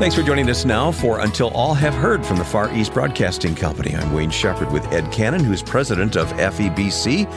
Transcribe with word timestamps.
Thanks 0.00 0.14
for 0.14 0.22
joining 0.22 0.48
us 0.48 0.64
now 0.64 0.90
for 0.90 1.20
Until 1.20 1.50
All 1.50 1.74
Have 1.74 1.92
Heard 1.92 2.24
from 2.24 2.38
the 2.38 2.44
Far 2.44 2.74
East 2.74 2.94
Broadcasting 2.94 3.54
Company. 3.54 3.94
I'm 3.94 4.14
Wayne 4.14 4.30
Shepherd 4.30 4.72
with 4.72 4.90
Ed 4.94 5.12
Cannon, 5.12 5.44
who's 5.44 5.62
president 5.62 6.16
of 6.16 6.32
FEBC. 6.32 7.30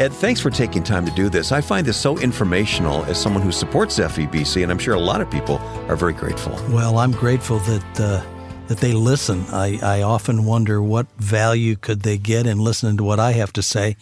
Ed, 0.00 0.12
thanks 0.14 0.40
for 0.40 0.50
taking 0.50 0.82
time 0.82 1.06
to 1.06 1.12
do 1.12 1.28
this. 1.28 1.52
I 1.52 1.60
find 1.60 1.86
this 1.86 1.96
so 1.96 2.18
informational 2.18 3.04
as 3.04 3.16
someone 3.16 3.44
who 3.44 3.52
supports 3.52 4.00
FEBC, 4.00 4.64
and 4.64 4.72
I'm 4.72 4.78
sure 4.80 4.94
a 4.94 4.98
lot 4.98 5.20
of 5.20 5.30
people 5.30 5.58
are 5.88 5.94
very 5.94 6.12
grateful. 6.12 6.50
Well, 6.74 6.98
I'm 6.98 7.12
grateful 7.12 7.60
that 7.60 8.00
uh, 8.00 8.24
that 8.66 8.78
they 8.78 8.92
listen. 8.92 9.44
I, 9.52 9.78
I 9.80 10.02
often 10.02 10.44
wonder 10.44 10.82
what 10.82 11.06
value 11.18 11.76
could 11.76 12.00
they 12.00 12.18
get 12.18 12.44
in 12.44 12.58
listening 12.58 12.96
to 12.96 13.04
what 13.04 13.20
I 13.20 13.34
have 13.34 13.52
to 13.52 13.62
say, 13.62 13.96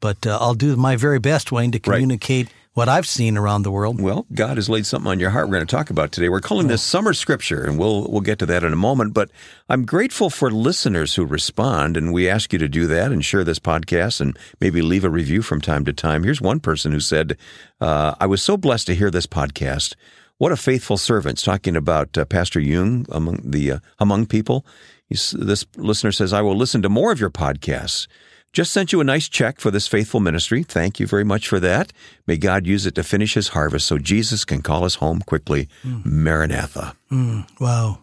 but 0.00 0.26
uh, 0.26 0.36
I'll 0.40 0.54
do 0.54 0.74
my 0.74 0.96
very 0.96 1.20
best, 1.20 1.52
Wayne, 1.52 1.70
to 1.70 1.78
communicate. 1.78 2.46
Right 2.46 2.54
what 2.74 2.88
I've 2.88 3.06
seen 3.06 3.36
around 3.36 3.62
the 3.62 3.70
world. 3.70 4.00
Well, 4.00 4.26
God 4.34 4.56
has 4.56 4.68
laid 4.68 4.86
something 4.86 5.10
on 5.10 5.20
your 5.20 5.30
heart 5.30 5.46
we're 5.46 5.56
going 5.56 5.66
to 5.66 5.76
talk 5.76 5.90
about 5.90 6.10
today. 6.10 6.28
We're 6.28 6.40
calling 6.40 6.68
this 6.68 6.82
summer 6.82 7.12
scripture 7.12 7.64
and 7.64 7.78
we'll 7.78 8.08
we'll 8.08 8.22
get 8.22 8.38
to 8.38 8.46
that 8.46 8.64
in 8.64 8.72
a 8.72 8.76
moment, 8.76 9.12
but 9.12 9.30
I'm 9.68 9.84
grateful 9.84 10.30
for 10.30 10.50
listeners 10.50 11.14
who 11.14 11.24
respond 11.24 11.96
and 11.96 12.12
we 12.12 12.28
ask 12.28 12.52
you 12.52 12.58
to 12.58 12.68
do 12.68 12.86
that 12.86 13.12
and 13.12 13.24
share 13.24 13.44
this 13.44 13.58
podcast 13.58 14.20
and 14.20 14.38
maybe 14.60 14.80
leave 14.80 15.04
a 15.04 15.10
review 15.10 15.42
from 15.42 15.60
time 15.60 15.84
to 15.84 15.92
time. 15.92 16.24
Here's 16.24 16.40
one 16.40 16.60
person 16.60 16.92
who 16.92 17.00
said, 17.00 17.36
uh, 17.80 18.14
"I 18.18 18.26
was 18.26 18.42
so 18.42 18.56
blessed 18.56 18.86
to 18.86 18.94
hear 18.94 19.10
this 19.10 19.26
podcast. 19.26 19.94
What 20.38 20.52
a 20.52 20.56
faithful 20.56 20.96
servant." 20.96 21.42
talking 21.42 21.76
about 21.76 22.16
uh, 22.16 22.24
Pastor 22.24 22.60
Jung 22.60 23.06
among 23.10 23.42
the 23.44 23.72
uh, 23.72 23.78
among 23.98 24.26
people. 24.26 24.64
He's, 25.06 25.32
this 25.32 25.66
listener 25.76 26.12
says, 26.12 26.32
"I 26.32 26.40
will 26.40 26.56
listen 26.56 26.80
to 26.82 26.88
more 26.88 27.12
of 27.12 27.20
your 27.20 27.30
podcasts." 27.30 28.06
Just 28.52 28.70
sent 28.72 28.92
you 28.92 29.00
a 29.00 29.04
nice 29.04 29.30
check 29.30 29.60
for 29.60 29.70
this 29.70 29.88
faithful 29.88 30.20
ministry. 30.20 30.62
Thank 30.62 31.00
you 31.00 31.06
very 31.06 31.24
much 31.24 31.48
for 31.48 31.58
that. 31.60 31.90
May 32.26 32.36
God 32.36 32.66
use 32.66 32.84
it 32.84 32.94
to 32.96 33.02
finish 33.02 33.32
his 33.32 33.48
harvest 33.48 33.86
so 33.86 33.96
Jesus 33.96 34.44
can 34.44 34.60
call 34.60 34.84
us 34.84 34.96
home 34.96 35.20
quickly. 35.20 35.70
Mm. 35.82 36.04
Maranatha. 36.04 36.94
Mm, 37.10 37.48
wow. 37.58 38.00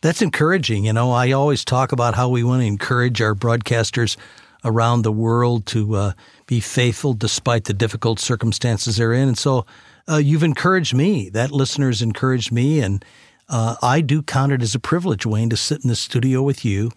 That's 0.00 0.22
encouraging. 0.22 0.84
You 0.84 0.92
know, 0.92 1.10
I 1.10 1.32
always 1.32 1.64
talk 1.64 1.90
about 1.90 2.14
how 2.14 2.28
we 2.28 2.44
want 2.44 2.62
to 2.62 2.66
encourage 2.66 3.20
our 3.20 3.34
broadcasters 3.34 4.16
around 4.64 5.02
the 5.02 5.10
world 5.10 5.66
to 5.66 5.96
uh, 5.96 6.12
be 6.46 6.60
faithful 6.60 7.12
despite 7.12 7.64
the 7.64 7.74
difficult 7.74 8.20
circumstances 8.20 8.98
they're 8.98 9.12
in. 9.12 9.28
And 9.28 9.38
so 9.38 9.66
uh, 10.08 10.18
you've 10.18 10.44
encouraged 10.44 10.94
me. 10.94 11.28
That 11.30 11.50
listener's 11.50 12.02
encouraged 12.02 12.52
me. 12.52 12.78
And 12.78 13.04
uh, 13.48 13.74
I 13.82 14.00
do 14.00 14.22
count 14.22 14.52
it 14.52 14.62
as 14.62 14.76
a 14.76 14.80
privilege, 14.80 15.26
Wayne, 15.26 15.50
to 15.50 15.56
sit 15.56 15.82
in 15.82 15.88
the 15.88 15.96
studio 15.96 16.40
with 16.40 16.64
you 16.64 16.92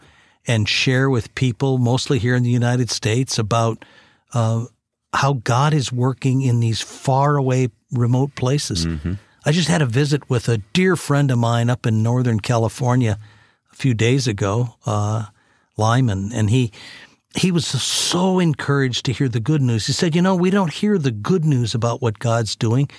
and 0.48 0.68
share 0.70 1.10
with 1.10 1.34
people, 1.36 1.78
mostly 1.78 2.20
here 2.20 2.36
in 2.36 2.44
the 2.44 2.50
United 2.50 2.90
States, 2.90 3.40
about 3.40 3.84
uh, 4.34 4.66
how 5.14 5.34
God 5.34 5.74
is 5.74 5.92
working 5.92 6.42
in 6.42 6.60
these 6.60 6.82
far 6.82 7.38
away, 7.38 7.70
remote 7.92 8.36
places. 8.36 8.86
Mm-hmm. 8.86 9.14
I 9.46 9.52
just 9.52 9.68
had 9.68 9.82
a 9.82 9.86
visit 9.86 10.30
with 10.30 10.50
a 10.50 10.58
dear 10.74 10.96
friend 10.96 11.30
of 11.32 11.38
mine 11.38 11.70
up 11.70 11.86
in 11.86 12.02
Northern 12.02 12.40
California 12.40 13.20
a 13.72 13.76
few 13.76 13.94
days 13.94 14.28
ago, 14.28 14.76
uh, 14.86 15.26
Lyman, 15.78 16.32
and 16.34 16.50
he 16.50 16.72
he 17.36 17.52
was 17.52 17.68
so 17.68 18.40
encouraged 18.40 19.06
to 19.06 19.12
hear 19.12 19.28
the 19.28 19.42
good 19.42 19.62
news. 19.62 19.88
He 19.88 19.94
said, 19.94 20.16
"You 20.16 20.22
know, 20.22 20.36
we 20.36 20.50
don't 20.50 20.72
hear 20.72 20.98
the 20.98 21.12
good 21.12 21.44
news 21.44 21.76
about 21.76 22.02
what 22.02 22.18
God's 22.18 22.56
doing 22.56 22.90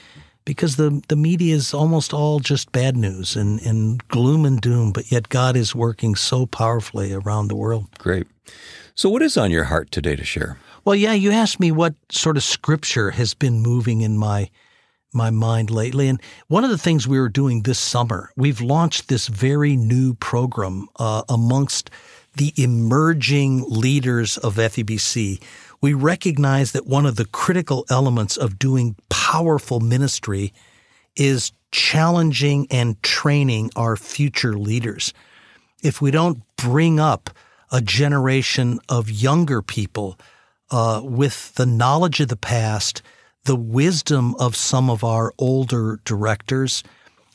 because 0.47 0.77
the, 0.77 1.03
the 1.09 1.17
media 1.17 1.55
is 1.55 1.75
almost 1.75 2.15
all 2.15 2.41
just 2.41 2.73
bad 2.73 2.97
news 2.97 3.37
and, 3.37 3.61
and 3.61 4.07
gloom 4.09 4.47
and 4.47 4.63
doom, 4.63 4.93
but 4.93 5.13
yet 5.13 5.29
God 5.29 5.57
is 5.57 5.75
working 5.75 6.15
so 6.15 6.47
powerfully 6.47 7.13
around 7.13 7.49
the 7.49 7.57
world. 7.57 7.87
Great. 7.99 8.27
So, 8.95 9.11
what 9.11 9.21
is 9.21 9.37
on 9.37 9.51
your 9.51 9.65
heart 9.65 9.91
today 9.91 10.17
to 10.17 10.25
share? 10.25 10.59
Well, 10.87 10.95
yeah, 10.95 11.13
you 11.13 11.33
asked 11.33 11.61
me 11.61 11.71
what 11.71 11.95
sort 12.11 12.39
of 12.39 12.45
scripture 12.45 13.11
has 13.11 13.35
been 13.35 13.61
moving 13.61 14.01
in 14.01 14.17
my 14.17 14.49
my 15.13 15.31
mind 15.31 15.71
lately. 15.71 16.09
And 16.09 16.21
one 16.49 16.63
of 16.63 16.71
the 16.71 16.79
things 16.79 17.09
we 17.09 17.19
were 17.19 17.29
doing 17.29 17.63
this 17.63 17.79
summer, 17.79 18.31
we've 18.37 18.61
launched 18.61 19.09
this 19.09 19.27
very 19.27 19.75
new 19.77 20.15
program 20.15 20.89
uh, 20.97 21.23
amongst 21.29 21.91
the 22.37 22.53
emerging 22.57 23.65
leaders 23.67 24.37
of 24.39 24.57
FEBC 24.57 25.43
we 25.81 25.95
recognize 25.95 26.73
that 26.73 26.87
one 26.87 27.07
of 27.07 27.17
the 27.17 27.25
critical 27.27 27.85
elements 27.91 28.37
of 28.37 28.59
doing 28.59 28.97
powerful 29.09 29.81
ministry 29.81 30.53
is 31.17 31.53
challenging 31.71 32.67
and 32.71 33.03
training 33.03 33.71
our 33.77 33.97
future 33.97 34.55
leaders. 34.55 35.13
If 35.83 36.01
we 36.01 36.11
don't 36.11 36.43
bring 36.57 36.99
up 36.99 37.31
a 37.71 37.81
generation 37.81 38.79
of 38.89 39.11
younger 39.11 39.63
people 39.63 40.19
uh, 40.71 41.01
with 41.05 41.55
the 41.55 41.67
knowledge 41.67 42.21
of 42.21 42.29
the 42.29 42.37
past, 42.37 43.03
the 43.45 43.57
wisdom 43.57 44.35
of 44.37 44.57
some 44.57 44.91
of 44.91 45.05
our 45.05 45.33
older 45.39 46.01
directors, 46.05 46.83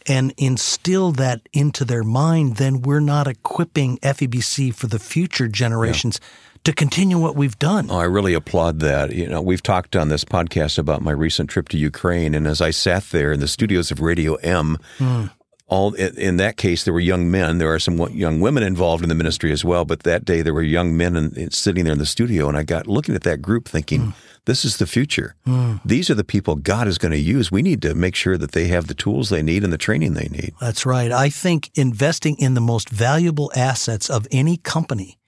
and 0.07 0.33
instill 0.37 1.11
that 1.11 1.47
into 1.53 1.85
their 1.85 2.03
mind, 2.03 2.55
then 2.55 2.81
we're 2.81 2.99
not 2.99 3.27
equipping 3.27 3.97
FEBC 3.99 4.73
for 4.73 4.87
the 4.87 4.99
future 4.99 5.47
generations. 5.47 6.19
Yeah 6.21 6.27
to 6.63 6.73
continue 6.73 7.17
what 7.17 7.35
we've 7.35 7.57
done. 7.57 7.87
Oh, 7.89 7.97
I 7.97 8.03
really 8.03 8.33
applaud 8.33 8.79
that. 8.81 9.13
You 9.13 9.27
know, 9.27 9.41
we've 9.41 9.63
talked 9.63 9.95
on 9.95 10.09
this 10.09 10.23
podcast 10.23 10.77
about 10.77 11.01
my 11.01 11.11
recent 11.11 11.49
trip 11.49 11.69
to 11.69 11.77
Ukraine, 11.77 12.35
and 12.35 12.47
as 12.47 12.61
I 12.61 12.71
sat 12.71 13.03
there 13.05 13.31
in 13.31 13.39
the 13.39 13.47
studios 13.47 13.91
of 13.91 13.99
Radio 13.99 14.35
M, 14.35 14.77
mm. 14.97 15.31
all 15.67 15.93
in 15.93 16.37
that 16.37 16.57
case 16.57 16.83
there 16.83 16.93
were 16.93 16.99
young 16.99 17.31
men. 17.31 17.57
There 17.57 17.73
are 17.73 17.79
some 17.79 17.97
young 18.11 18.41
women 18.41 18.63
involved 18.63 19.03
in 19.03 19.09
the 19.09 19.15
ministry 19.15 19.51
as 19.51 19.65
well, 19.65 19.85
but 19.85 20.03
that 20.03 20.25
day 20.25 20.41
there 20.41 20.53
were 20.53 20.61
young 20.61 20.95
men 20.95 21.15
and 21.15 21.53
sitting 21.53 21.85
there 21.85 21.93
in 21.93 21.99
the 21.99 22.05
studio, 22.05 22.47
and 22.47 22.57
I 22.57 22.63
got 22.63 22.87
looking 22.87 23.15
at 23.15 23.23
that 23.23 23.41
group, 23.41 23.67
thinking. 23.67 24.01
Mm. 24.01 24.13
This 24.45 24.65
is 24.65 24.77
the 24.77 24.87
future. 24.87 25.35
Mm. 25.45 25.81
These 25.85 26.09
are 26.09 26.15
the 26.15 26.23
people 26.23 26.55
God 26.55 26.87
is 26.87 26.97
going 26.97 27.11
to 27.11 27.19
use. 27.19 27.51
We 27.51 27.61
need 27.61 27.79
to 27.83 27.93
make 27.93 28.15
sure 28.15 28.39
that 28.39 28.53
they 28.53 28.69
have 28.69 28.87
the 28.87 28.95
tools 28.95 29.29
they 29.29 29.43
need 29.43 29.63
and 29.63 29.71
the 29.71 29.77
training 29.77 30.15
they 30.15 30.29
need. 30.29 30.55
That's 30.59 30.83
right. 30.83 31.11
I 31.11 31.29
think 31.29 31.69
investing 31.75 32.35
in 32.39 32.55
the 32.55 32.59
most 32.59 32.89
valuable 32.89 33.51
assets 33.55 34.09
of 34.09 34.27
any 34.31 34.57
company 34.57 35.19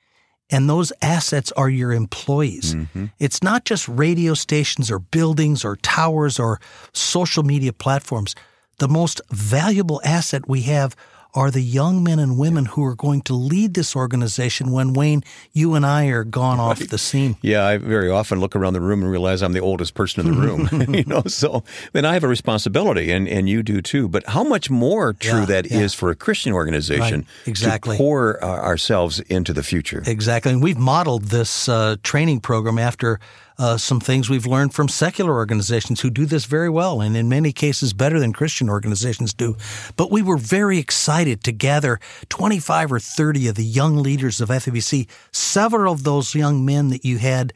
and 0.49 0.69
those 0.69 0.93
assets 1.01 1.51
are 1.53 1.69
your 1.69 1.91
employees. 1.93 2.75
Mm-hmm. 2.75 3.05
It's 3.19 3.41
not 3.41 3.65
just 3.65 3.87
radio 3.87 4.33
stations 4.33 4.91
or 4.91 4.99
buildings 4.99 5.65
or 5.65 5.77
towers 5.77 6.39
or 6.39 6.59
social 6.93 7.43
media 7.43 7.73
platforms. 7.73 8.35
The 8.79 8.87
most 8.87 9.21
valuable 9.29 10.01
asset 10.03 10.47
we 10.47 10.63
have 10.63 10.95
are 11.33 11.49
the 11.49 11.61
young 11.61 12.03
men 12.03 12.19
and 12.19 12.37
women 12.37 12.65
who 12.65 12.83
are 12.83 12.95
going 12.95 13.21
to 13.21 13.33
lead 13.33 13.73
this 13.73 13.95
organization 13.95 14.71
when 14.71 14.93
Wayne, 14.93 15.23
you 15.51 15.73
and 15.73 15.85
I 15.85 16.05
are 16.07 16.23
gone 16.23 16.59
off 16.59 16.79
the 16.79 16.97
scene. 16.97 17.37
Yeah, 17.41 17.65
I 17.65 17.77
very 17.77 18.09
often 18.09 18.39
look 18.39 18.55
around 18.55 18.73
the 18.73 18.81
room 18.81 19.01
and 19.01 19.09
realize 19.09 19.41
I'm 19.41 19.53
the 19.53 19.59
oldest 19.59 19.95
person 19.95 20.25
in 20.25 20.33
the 20.33 20.39
room. 20.39 20.69
you 20.93 21.05
know, 21.05 21.23
so 21.23 21.63
then 21.93 22.05
I 22.05 22.13
have 22.13 22.23
a 22.23 22.27
responsibility, 22.27 23.11
and, 23.11 23.27
and 23.27 23.49
you 23.49 23.63
do 23.63 23.81
too. 23.81 24.07
But 24.07 24.27
how 24.27 24.43
much 24.43 24.69
more 24.69 25.13
true 25.13 25.41
yeah, 25.41 25.45
that 25.45 25.71
yeah. 25.71 25.79
is 25.79 25.93
for 25.93 26.11
a 26.11 26.15
Christian 26.15 26.53
organization 26.53 27.21
right, 27.21 27.47
exactly. 27.47 27.97
to 27.97 28.03
pour 28.03 28.43
uh, 28.43 28.47
ourselves 28.47 29.19
into 29.21 29.53
the 29.53 29.63
future. 29.63 30.03
Exactly, 30.05 30.51
and 30.51 30.61
we've 30.61 30.77
modeled 30.77 31.25
this 31.25 31.67
uh, 31.67 31.95
training 32.03 32.41
program 32.41 32.77
after 32.77 33.19
uh, 33.57 33.77
some 33.77 33.99
things 33.99 34.29
we've 34.29 34.45
learned 34.45 34.73
from 34.73 34.87
secular 34.87 35.33
organizations 35.33 36.01
who 36.01 36.09
do 36.09 36.25
this 36.25 36.45
very 36.45 36.69
well 36.69 37.01
and 37.01 37.15
in 37.15 37.29
many 37.29 37.51
cases 37.51 37.93
better 37.93 38.19
than 38.19 38.33
Christian 38.33 38.69
organizations 38.69 39.33
do. 39.33 39.55
But 39.95 40.11
we 40.11 40.21
were 40.21 40.37
very 40.37 40.79
excited 40.79 41.43
to 41.43 41.51
gather 41.51 41.99
25 42.29 42.93
or 42.93 42.99
30 42.99 43.47
of 43.47 43.55
the 43.55 43.63
young 43.63 43.97
leaders 43.97 44.41
of 44.41 44.49
FEBC. 44.49 45.07
Several 45.31 45.93
of 45.93 46.03
those 46.03 46.35
young 46.35 46.65
men 46.65 46.89
that 46.89 47.05
you 47.05 47.17
had 47.17 47.53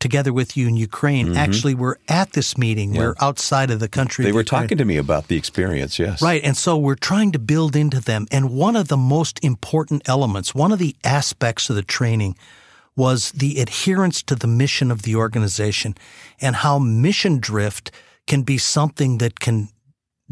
together 0.00 0.32
with 0.32 0.56
you 0.56 0.66
in 0.66 0.76
Ukraine 0.76 1.28
mm-hmm. 1.28 1.36
actually 1.36 1.74
were 1.74 1.98
at 2.08 2.32
this 2.32 2.56
meeting. 2.56 2.94
Yeah. 2.94 3.00
We're 3.00 3.14
outside 3.20 3.70
of 3.70 3.80
the 3.80 3.88
country. 3.88 4.24
They 4.24 4.32
were 4.32 4.42
talking 4.42 4.78
to 4.78 4.84
me 4.84 4.96
about 4.96 5.28
the 5.28 5.36
experience, 5.36 5.98
yes. 5.98 6.22
Right. 6.22 6.42
And 6.42 6.56
so 6.56 6.76
we're 6.76 6.94
trying 6.94 7.32
to 7.32 7.38
build 7.38 7.76
into 7.76 8.00
them. 8.00 8.26
And 8.30 8.50
one 8.50 8.76
of 8.76 8.88
the 8.88 8.96
most 8.96 9.38
important 9.44 10.08
elements, 10.08 10.54
one 10.54 10.72
of 10.72 10.78
the 10.78 10.96
aspects 11.04 11.68
of 11.70 11.76
the 11.76 11.82
training 11.82 12.34
was 13.00 13.32
the 13.32 13.62
adherence 13.62 14.22
to 14.22 14.34
the 14.34 14.46
mission 14.46 14.90
of 14.90 15.02
the 15.02 15.16
organization 15.16 15.94
and 16.38 16.56
how 16.56 16.78
mission 16.78 17.38
drift 17.38 17.90
can 18.26 18.42
be 18.42 18.58
something 18.58 19.16
that 19.16 19.40
can 19.40 19.70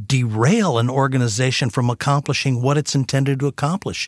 derail 0.07 0.77
an 0.77 0.91
organization 0.91 1.71
from 1.71 1.89
accomplishing 1.89 2.61
what 2.61 2.77
it's 2.77 2.95
intended 2.95 3.41
to 3.41 3.47
accomplish. 3.47 4.07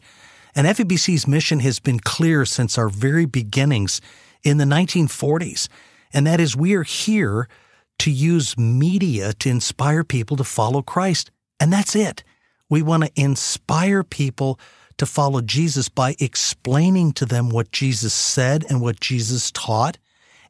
And 0.54 0.66
FEBC's 0.66 1.26
mission 1.26 1.60
has 1.60 1.80
been 1.80 2.00
clear 2.00 2.44
since 2.44 2.76
our 2.76 2.90
very 2.90 3.24
beginnings 3.24 4.02
in 4.42 4.58
the 4.58 4.66
1940s, 4.66 5.66
and 6.12 6.26
that 6.26 6.38
is 6.38 6.54
we 6.54 6.74
are 6.74 6.82
here 6.82 7.48
to 8.00 8.10
use 8.10 8.58
media 8.58 9.32
to 9.32 9.48
inspire 9.48 10.04
people 10.04 10.36
to 10.36 10.44
follow 10.44 10.82
Christ. 10.82 11.30
And 11.58 11.72
that's 11.72 11.96
it. 11.96 12.24
We 12.70 12.80
want 12.80 13.04
to 13.04 13.10
inspire 13.20 14.02
people 14.02 14.58
to 14.96 15.04
follow 15.04 15.40
Jesus 15.40 15.88
by 15.88 16.14
explaining 16.20 17.12
to 17.14 17.26
them 17.26 17.50
what 17.50 17.72
Jesus 17.72 18.14
said 18.14 18.64
and 18.68 18.80
what 18.80 19.00
Jesus 19.00 19.50
taught. 19.50 19.98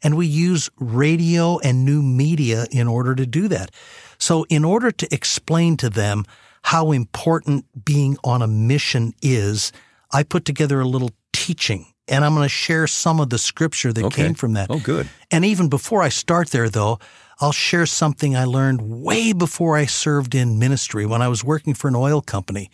And 0.03 0.17
we 0.17 0.27
use 0.27 0.71
radio 0.79 1.59
and 1.59 1.85
new 1.85 2.03
media 2.03 2.67
in 2.71 2.89
order 2.89 3.15
to 3.15 3.27
do 3.27 3.49
that. 3.49 3.71
So, 4.19 4.45
in 4.49 4.65
order 4.65 4.91
to 4.91 5.15
explain 5.15 5.77
to 5.79 5.91
them 5.91 6.25
how 6.63 6.93
important 6.93 7.65
being 7.85 8.17
on 8.25 8.43
a 8.43 8.47
mission 8.47 9.15
is, 9.23 9.73
I 10.11 10.23
put 10.23 10.45
together 10.45 10.81
a 10.81 10.87
little 10.87 11.11
teaching. 11.33 11.87
And 12.09 12.25
I'm 12.25 12.35
going 12.35 12.45
to 12.45 12.49
share 12.49 12.89
some 12.89 13.21
of 13.21 13.31
the 13.31 13.39
scripture 13.39 13.93
that 13.93 14.05
okay. 14.07 14.25
came 14.25 14.35
from 14.35 14.55
that. 14.55 14.69
Oh, 14.69 14.81
good. 14.81 15.09
And 15.31 15.45
even 15.45 15.69
before 15.69 16.03
I 16.03 16.09
start 16.09 16.51
there, 16.51 16.69
though, 16.69 16.99
I'll 17.41 17.53
share 17.53 17.87
something 17.87 18.37
I 18.37 18.45
learned 18.45 19.03
way 19.03 19.33
before 19.33 19.77
I 19.77 19.87
served 19.87 20.35
in 20.35 20.59
ministry 20.59 21.07
when 21.07 21.23
I 21.23 21.29
was 21.29 21.43
working 21.43 21.73
for 21.73 21.89
an 21.89 21.97
oil 21.97 22.21
company. 22.21 22.71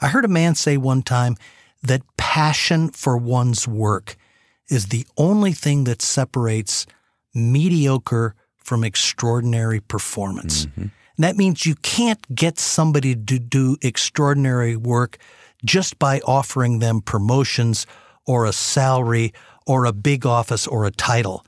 I 0.00 0.08
heard 0.08 0.24
a 0.24 0.28
man 0.28 0.54
say 0.54 0.76
one 0.76 1.02
time 1.02 1.36
that 1.82 2.02
passion 2.16 2.90
for 2.90 3.16
one's 3.16 3.66
work 3.66 4.16
is 4.68 4.86
the 4.86 5.06
only 5.16 5.52
thing 5.52 5.84
that 5.84 6.00
separates 6.00 6.86
mediocre 7.34 8.34
from 8.56 8.84
extraordinary 8.84 9.80
performance. 9.80 10.66
Mm-hmm. 10.66 10.86
that 11.18 11.36
means 11.36 11.66
you 11.66 11.74
can't 11.76 12.34
get 12.34 12.58
somebody 12.58 13.14
to 13.14 13.38
do 13.38 13.76
extraordinary 13.82 14.76
work 14.76 15.18
just 15.64 15.98
by 15.98 16.20
offering 16.20 16.78
them 16.78 17.00
promotions 17.00 17.86
or 18.26 18.46
a 18.46 18.52
salary 18.52 19.32
or 19.66 19.84
a 19.84 19.92
big 19.92 20.24
office 20.24 20.66
or 20.66 20.84
a 20.84 20.90
title. 20.90 21.44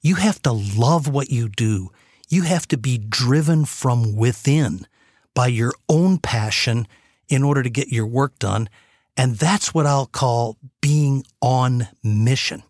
You 0.00 0.16
have 0.16 0.42
to 0.42 0.52
love 0.52 1.08
what 1.08 1.30
you 1.30 1.48
do. 1.48 1.90
You 2.28 2.42
have 2.42 2.68
to 2.68 2.76
be 2.76 2.98
driven 2.98 3.64
from 3.64 4.14
within 4.14 4.86
by 5.34 5.46
your 5.46 5.72
own 5.88 6.18
passion 6.18 6.86
in 7.28 7.42
order 7.42 7.62
to 7.62 7.70
get 7.70 7.88
your 7.88 8.06
work 8.06 8.38
done. 8.38 8.68
And 9.16 9.36
that's 9.36 9.74
what 9.74 9.86
I'll 9.86 10.06
call 10.06 10.56
being 10.80 11.24
on 11.40 11.88
mission. 12.02 12.62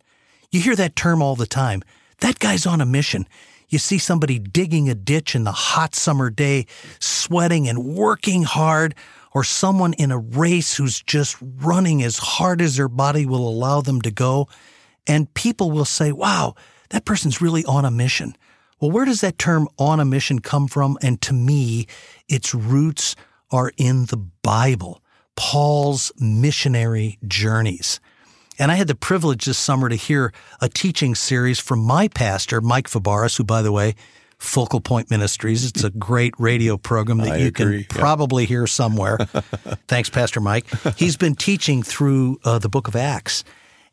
You 0.51 0.61
hear 0.61 0.77
that 0.77 0.97
term 0.97 1.21
all 1.23 1.37
the 1.37 1.47
time. 1.47 1.83
That 2.21 2.39
guy's 2.39 2.67
on 2.67 2.81
a 2.81 2.87
mission. 2.87 3.27
You 3.69 3.79
see 3.79 3.99
somebody 3.99 4.39
digging 4.39 4.89
a 4.89 4.95
ditch 4.95 5.35
in 5.35 5.45
the 5.45 5.53
hot 5.53 5.95
summer 5.95 6.31
day, 6.31 6.67
sweating 7.01 7.69
and 7.69 7.85
working 7.85 8.45
hard, 8.45 8.95
or 9.33 9.45
someone 9.45 9.93
in 9.95 10.11
a 10.11 10.19
race 10.19 10.77
who's 10.77 11.03
just 11.03 11.37
running 11.41 12.03
as 12.03 12.17
hard 12.17 12.63
as 12.63 12.77
their 12.77 12.89
body 12.89 13.27
will 13.27 13.47
allow 13.47 13.83
them 13.83 14.01
to 14.03 14.11
go. 14.11 14.49
And 15.07 15.33
people 15.35 15.71
will 15.71 15.85
say, 15.85 16.13
wow, 16.13 16.55
that 16.91 17.05
person's 17.05 17.43
really 17.43 17.65
on 17.67 17.85
a 17.85 17.91
mission. 17.91 18.35
Well, 18.81 18.91
where 18.91 19.05
does 19.05 19.21
that 19.21 19.39
term 19.39 19.69
on 19.79 20.01
a 20.01 20.05
mission 20.05 20.41
come 20.41 20.69
from? 20.69 20.99
And 21.03 21.21
to 21.23 21.33
me, 21.33 21.87
its 22.29 22.55
roots 22.55 23.17
are 23.51 23.73
in 23.77 24.07
the 24.07 24.17
Bible, 24.17 25.03
Paul's 25.37 26.13
missionary 26.19 27.19
journeys. 27.27 28.01
And 28.59 28.73
I 28.73 28.75
had 28.75 28.89
the 28.89 28.95
privilege 28.95 29.45
this 29.45 29.59
summer 29.59 29.89
to 29.89 29.95
hear 29.95 30.33
a 30.61 30.69
teaching 30.69 31.15
series 31.15 31.59
from 31.61 31.79
my 31.81 32.09
pastor, 32.09 32.61
Mike 32.61 32.89
Fabarez, 32.89 33.37
who, 33.37 33.45
by 33.45 33.63
the 33.63 33.71
way, 33.71 33.95
Focal 34.39 34.81
Point 34.81 35.11
Ministries. 35.11 35.65
It's 35.65 35.85
a 35.85 35.91
great 35.91 36.35
radio 36.39 36.77
program 36.77 37.19
that 37.19 37.33
I 37.33 37.37
you 37.37 37.47
agree. 37.49 37.85
can 37.85 38.01
probably 38.01 38.47
hear 38.47 38.67
somewhere. 38.67 39.19
Thanks, 39.89 40.11
Pastor 40.11 40.41
Mike. 40.41 40.67
He's 40.97 41.17
been 41.17 41.35
teaching 41.35 41.83
through 41.83 42.41
uh, 42.45 42.59
the 42.59 42.69
book 42.69 42.89
of 42.89 42.97
Acts. 42.97 43.45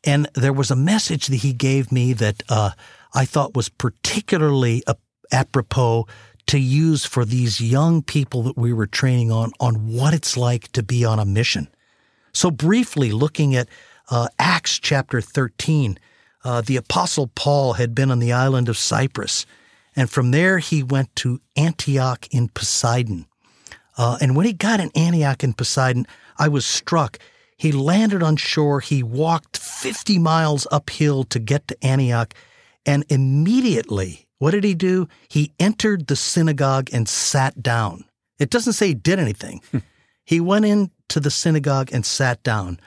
And 0.03 0.27
there 0.35 0.53
was 0.53 0.69
a 0.69 0.75
message 0.75 1.27
that 1.27 1.37
he 1.37 1.51
gave 1.51 1.91
me 1.91 2.13
that 2.13 2.43
uh, 2.47 2.71
I 3.13 3.25
thought 3.25 3.55
was 3.55 3.69
particularly 3.69 4.83
apropos 5.31 6.07
to 6.47 6.59
use 6.59 7.05
for 7.05 7.25
these 7.25 7.59
young 7.59 8.01
people 8.03 8.43
that 8.43 8.57
we 8.57 8.71
were 8.71 8.87
training 8.87 9.31
on, 9.31 9.51
on 9.59 9.87
what 9.91 10.13
it's 10.13 10.37
like 10.37 10.71
to 10.73 10.83
be 10.83 11.03
on 11.03 11.19
a 11.19 11.25
mission. 11.25 11.67
So, 12.33 12.51
briefly 12.51 13.11
looking 13.11 13.55
at 13.55 13.67
uh, 14.09 14.27
Acts 14.37 14.77
chapter 14.77 15.21
13, 15.21 15.97
uh, 16.43 16.61
the 16.61 16.75
Apostle 16.75 17.27
Paul 17.33 17.73
had 17.73 17.95
been 17.95 18.11
on 18.11 18.19
the 18.19 18.33
island 18.33 18.69
of 18.69 18.77
Cyprus, 18.77 19.45
and 19.95 20.09
from 20.09 20.31
there 20.31 20.59
he 20.59 20.83
went 20.83 21.15
to 21.17 21.41
Antioch 21.55 22.27
in 22.31 22.49
Pisidian. 22.49 23.25
Uh, 23.97 24.17
and 24.21 24.35
when 24.35 24.45
he 24.45 24.53
got 24.53 24.79
in 24.79 24.91
Antioch 24.93 25.43
in 25.43 25.53
Pisidian, 25.53 26.05
I 26.37 26.49
was 26.49 26.65
struck. 26.65 27.17
He 27.57 27.71
landed 27.71 28.21
on 28.21 28.35
shore, 28.35 28.81
he 28.81 29.01
walked 29.01 29.57
50 29.57 30.19
miles 30.19 30.67
uphill 30.69 31.23
to 31.25 31.39
get 31.39 31.67
to 31.69 31.83
Antioch, 31.83 32.33
and 32.85 33.05
immediately, 33.09 34.27
what 34.37 34.51
did 34.51 34.63
he 34.63 34.73
do? 34.73 35.07
He 35.27 35.53
entered 35.59 36.07
the 36.07 36.15
synagogue 36.15 36.89
and 36.93 37.07
sat 37.07 37.61
down. 37.61 38.05
It 38.39 38.49
doesn't 38.49 38.73
say 38.73 38.87
he 38.87 38.93
did 38.93 39.19
anything. 39.19 39.61
Hmm. 39.71 39.79
he 40.25 40.39
went 40.39 40.65
into 40.65 41.19
the 41.19 41.31
synagogue 41.31 41.89
and 41.93 42.05
sat 42.05 42.43
down. 42.43 42.79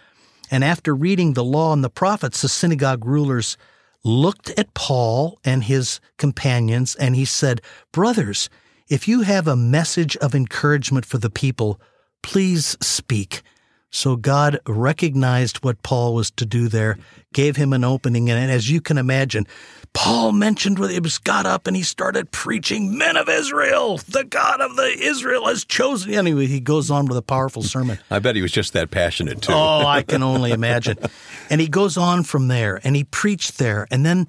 And 0.50 0.64
after 0.64 0.94
reading 0.94 1.34
the 1.34 1.44
law 1.44 1.72
and 1.72 1.84
the 1.84 1.90
prophets, 1.90 2.42
the 2.42 2.48
synagogue 2.48 3.04
rulers 3.04 3.56
looked 4.04 4.50
at 4.50 4.74
Paul 4.74 5.38
and 5.44 5.64
his 5.64 6.00
companions, 6.16 6.94
and 6.94 7.14
he 7.14 7.24
said, 7.24 7.60
Brothers, 7.92 8.48
if 8.88 9.06
you 9.06 9.22
have 9.22 9.46
a 9.46 9.56
message 9.56 10.16
of 10.18 10.34
encouragement 10.34 11.04
for 11.04 11.18
the 11.18 11.30
people, 11.30 11.80
please 12.22 12.76
speak. 12.80 13.42
So 13.90 14.16
God 14.16 14.60
recognized 14.66 15.64
what 15.64 15.82
Paul 15.82 16.14
was 16.14 16.30
to 16.32 16.44
do 16.44 16.68
there, 16.68 16.98
gave 17.32 17.56
him 17.56 17.72
an 17.72 17.84
opening, 17.84 18.28
and 18.30 18.50
as 18.50 18.70
you 18.70 18.80
can 18.80 18.98
imagine, 18.98 19.46
Paul 19.94 20.32
mentioned 20.32 20.78
when 20.78 20.90
he 20.90 21.00
was 21.00 21.18
got 21.18 21.46
up 21.46 21.66
and 21.66 21.74
he 21.74 21.82
started 21.82 22.30
preaching, 22.30 22.96
Men 22.96 23.16
of 23.16 23.28
Israel, 23.28 23.98
the 24.08 24.24
God 24.24 24.60
of 24.60 24.76
the 24.76 24.94
Israel 25.00 25.46
has 25.46 25.64
chosen. 25.64 26.12
Anyway, 26.14 26.46
he 26.46 26.60
goes 26.60 26.90
on 26.90 27.06
with 27.06 27.16
a 27.16 27.22
powerful 27.22 27.62
sermon. 27.62 27.98
I 28.10 28.18
bet 28.18 28.36
he 28.36 28.42
was 28.42 28.52
just 28.52 28.74
that 28.74 28.90
passionate 28.90 29.42
too. 29.42 29.52
oh, 29.52 29.86
I 29.86 30.02
can 30.02 30.22
only 30.34 30.52
imagine. 30.52 30.98
And 31.48 31.60
he 31.60 31.68
goes 31.68 31.96
on 31.96 32.22
from 32.22 32.48
there 32.48 32.80
and 32.84 32.94
he 32.94 33.04
preached 33.04 33.58
there. 33.58 33.86
And 33.90 34.04
then 34.04 34.28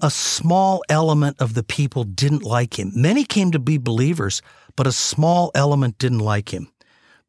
a 0.00 0.10
small 0.10 0.82
element 0.88 1.36
of 1.40 1.54
the 1.54 1.62
people 1.62 2.04
didn't 2.04 2.42
like 2.42 2.78
him. 2.78 2.92
Many 2.94 3.24
came 3.24 3.50
to 3.52 3.58
be 3.58 3.78
believers, 3.78 4.42
but 4.76 4.86
a 4.86 4.92
small 4.92 5.50
element 5.54 5.98
didn't 5.98 6.20
like 6.20 6.50
him. 6.52 6.70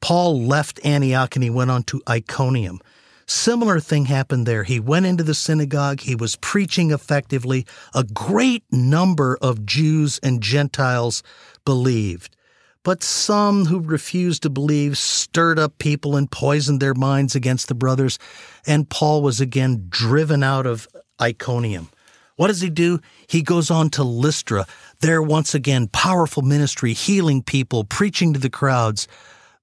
Paul 0.01 0.41
left 0.41 0.83
Antioch 0.83 1.35
and 1.35 1.43
he 1.43 1.49
went 1.49 1.71
on 1.71 1.83
to 1.83 2.01
Iconium. 2.09 2.79
Similar 3.27 3.79
thing 3.79 4.05
happened 4.05 4.45
there. 4.45 4.63
He 4.63 4.79
went 4.79 5.05
into 5.05 5.23
the 5.23 5.33
synagogue, 5.33 6.01
he 6.01 6.15
was 6.15 6.35
preaching 6.35 6.91
effectively. 6.91 7.65
A 7.93 8.03
great 8.03 8.63
number 8.71 9.37
of 9.41 9.65
Jews 9.65 10.19
and 10.21 10.41
Gentiles 10.41 11.23
believed. 11.63 12.35
But 12.83 13.03
some 13.03 13.65
who 13.65 13.79
refused 13.79 14.41
to 14.43 14.49
believe 14.49 14.97
stirred 14.97 15.59
up 15.59 15.77
people 15.77 16.15
and 16.15 16.29
poisoned 16.29 16.81
their 16.81 16.95
minds 16.95 17.35
against 17.35 17.67
the 17.67 17.75
brothers, 17.75 18.17
and 18.65 18.89
Paul 18.89 19.21
was 19.21 19.39
again 19.39 19.85
driven 19.87 20.41
out 20.41 20.65
of 20.65 20.87
Iconium. 21.21 21.89
What 22.37 22.47
does 22.47 22.61
he 22.61 22.71
do? 22.71 22.99
He 23.27 23.43
goes 23.43 23.69
on 23.69 23.91
to 23.91 24.03
Lystra. 24.03 24.65
There, 25.01 25.21
once 25.21 25.53
again, 25.53 25.89
powerful 25.89 26.41
ministry, 26.41 26.93
healing 26.93 27.43
people, 27.43 27.83
preaching 27.83 28.33
to 28.33 28.39
the 28.39 28.49
crowds. 28.49 29.07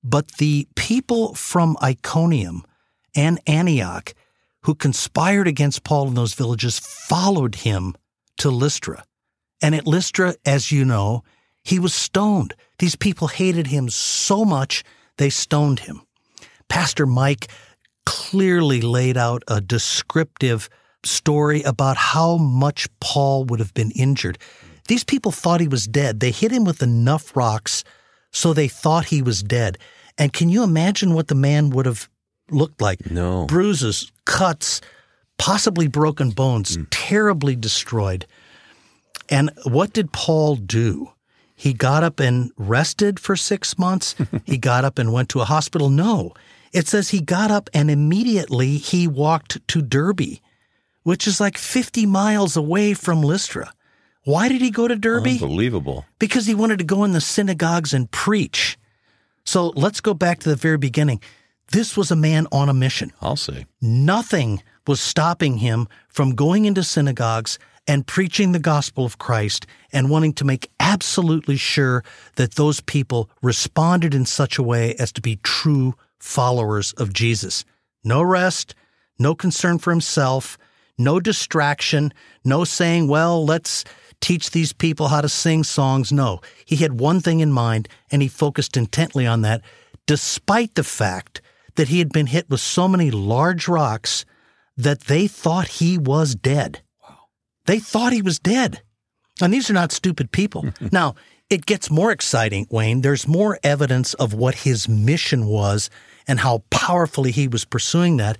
But 0.02 0.32
the 0.38 0.68
people 0.76 1.34
from 1.34 1.76
Iconium 1.82 2.64
and 3.14 3.40
Antioch 3.46 4.14
who 4.62 4.74
conspired 4.74 5.48
against 5.48 5.84
Paul 5.84 6.08
in 6.08 6.14
those 6.14 6.34
villages 6.34 6.78
followed 6.78 7.56
him 7.56 7.94
to 8.38 8.50
Lystra. 8.50 9.04
And 9.62 9.74
at 9.74 9.86
Lystra, 9.86 10.36
as 10.44 10.70
you 10.70 10.84
know, 10.84 11.24
he 11.64 11.78
was 11.78 11.94
stoned. 11.94 12.54
These 12.78 12.96
people 12.96 13.28
hated 13.28 13.68
him 13.68 13.88
so 13.88 14.44
much, 14.44 14.84
they 15.16 15.30
stoned 15.30 15.80
him. 15.80 16.02
Pastor 16.68 17.06
Mike 17.06 17.48
clearly 18.06 18.80
laid 18.80 19.16
out 19.16 19.42
a 19.48 19.60
descriptive 19.60 20.68
story 21.04 21.62
about 21.62 21.96
how 21.96 22.36
much 22.36 22.88
Paul 23.00 23.44
would 23.46 23.60
have 23.60 23.74
been 23.74 23.90
injured. 23.92 24.38
These 24.86 25.04
people 25.04 25.32
thought 25.32 25.60
he 25.60 25.68
was 25.68 25.86
dead. 25.86 26.20
They 26.20 26.30
hit 26.30 26.52
him 26.52 26.64
with 26.64 26.82
enough 26.82 27.36
rocks 27.36 27.84
so 28.38 28.52
they 28.52 28.68
thought 28.68 29.06
he 29.06 29.22
was 29.22 29.42
dead. 29.42 29.78
And 30.16 30.32
can 30.32 30.48
you 30.48 30.62
imagine 30.62 31.14
what 31.14 31.28
the 31.28 31.34
man 31.34 31.70
would 31.70 31.86
have 31.86 32.08
looked 32.50 32.80
like. 32.80 33.10
No. 33.10 33.46
Bruises, 33.46 34.10
cuts, 34.24 34.80
possibly 35.38 35.86
broken 35.86 36.30
bones, 36.30 36.76
mm. 36.76 36.86
terribly 36.90 37.56
destroyed. 37.56 38.26
And 39.28 39.50
what 39.64 39.92
did 39.92 40.12
Paul 40.12 40.56
do? 40.56 41.12
He 41.54 41.72
got 41.72 42.04
up 42.04 42.20
and 42.20 42.52
rested 42.56 43.18
for 43.18 43.36
six 43.36 43.78
months. 43.78 44.14
he 44.44 44.58
got 44.58 44.84
up 44.84 44.98
and 44.98 45.12
went 45.12 45.28
to 45.30 45.40
a 45.40 45.44
hospital. 45.44 45.90
No, 45.90 46.32
it 46.72 46.86
says 46.86 47.10
he 47.10 47.20
got 47.20 47.50
up 47.50 47.68
and 47.74 47.90
immediately 47.90 48.76
he 48.76 49.08
walked 49.08 49.66
to 49.68 49.82
Derbe, 49.82 50.38
which 51.02 51.26
is 51.26 51.40
like 51.40 51.58
50 51.58 52.06
miles 52.06 52.56
away 52.56 52.94
from 52.94 53.22
Lystra. 53.22 53.72
Why 54.28 54.50
did 54.50 54.60
he 54.60 54.70
go 54.70 54.86
to 54.86 54.94
Derbe? 54.94 55.26
Unbelievable. 55.26 56.04
Because 56.18 56.44
he 56.44 56.54
wanted 56.54 56.80
to 56.80 56.84
go 56.84 57.02
in 57.02 57.12
the 57.12 57.20
synagogues 57.20 57.94
and 57.94 58.10
preach. 58.10 58.76
So 59.44 59.68
let's 59.68 60.02
go 60.02 60.12
back 60.12 60.40
to 60.40 60.50
the 60.50 60.54
very 60.54 60.76
beginning. 60.76 61.22
This 61.72 61.96
was 61.96 62.10
a 62.10 62.16
man 62.16 62.46
on 62.52 62.68
a 62.68 62.74
mission. 62.74 63.10
I'll 63.22 63.36
say. 63.36 63.64
Nothing 63.80 64.62
was 64.86 65.00
stopping 65.00 65.56
him 65.56 65.88
from 66.08 66.34
going 66.34 66.66
into 66.66 66.82
synagogues 66.82 67.58
and 67.86 68.06
preaching 68.06 68.52
the 68.52 68.58
gospel 68.58 69.06
of 69.06 69.16
Christ 69.16 69.66
and 69.94 70.10
wanting 70.10 70.34
to 70.34 70.44
make 70.44 70.70
absolutely 70.78 71.56
sure 71.56 72.04
that 72.36 72.56
those 72.56 72.82
people 72.82 73.30
responded 73.40 74.14
in 74.14 74.26
such 74.26 74.58
a 74.58 74.62
way 74.62 74.94
as 74.96 75.10
to 75.12 75.22
be 75.22 75.36
true 75.36 75.94
followers 76.18 76.92
of 76.98 77.14
Jesus. 77.14 77.64
No 78.04 78.20
rest, 78.20 78.74
no 79.18 79.34
concern 79.34 79.78
for 79.78 79.90
himself, 79.90 80.58
no 80.98 81.20
distraction, 81.20 82.12
no 82.44 82.64
saying, 82.64 83.08
well, 83.08 83.44
let's 83.44 83.84
teach 84.20 84.50
these 84.50 84.72
people 84.72 85.08
how 85.08 85.20
to 85.20 85.28
sing 85.28 85.64
songs. 85.64 86.12
No, 86.12 86.40
he 86.64 86.76
had 86.76 87.00
one 87.00 87.20
thing 87.20 87.40
in 87.40 87.52
mind 87.52 87.88
and 88.10 88.20
he 88.20 88.28
focused 88.28 88.76
intently 88.76 89.26
on 89.26 89.42
that, 89.42 89.62
despite 90.06 90.74
the 90.74 90.84
fact 90.84 91.40
that 91.76 91.88
he 91.88 92.00
had 92.00 92.10
been 92.10 92.26
hit 92.26 92.50
with 92.50 92.60
so 92.60 92.88
many 92.88 93.10
large 93.10 93.68
rocks 93.68 94.24
that 94.76 95.02
they 95.02 95.26
thought 95.26 95.68
he 95.68 95.96
was 95.96 96.34
dead. 96.34 96.82
Wow. 97.02 97.16
They 97.66 97.78
thought 97.78 98.12
he 98.12 98.22
was 98.22 98.38
dead. 98.38 98.82
And 99.40 99.54
these 99.54 99.70
are 99.70 99.74
not 99.74 99.92
stupid 99.92 100.32
people. 100.32 100.66
now, 100.92 101.14
it 101.50 101.66
gets 101.66 101.90
more 101.90 102.10
exciting, 102.10 102.66
Wayne. 102.70 103.00
There's 103.00 103.26
more 103.26 103.58
evidence 103.62 104.14
of 104.14 104.34
what 104.34 104.54
his 104.54 104.88
mission 104.88 105.46
was 105.46 105.88
and 106.26 106.40
how 106.40 106.62
powerfully 106.70 107.30
he 107.30 107.48
was 107.48 107.64
pursuing 107.64 108.18
that 108.18 108.38